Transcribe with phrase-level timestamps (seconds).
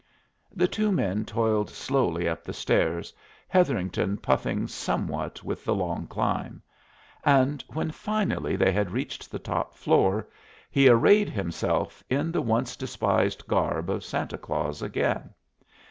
[0.51, 3.13] The two men toiled slowly up the stairs,
[3.47, 6.63] Hetherington puffing somewhat with the long climb;
[7.23, 10.27] and when finally they had reached the top floor
[10.71, 15.35] he arrayed himself in the once despised garb of Santa Claus again.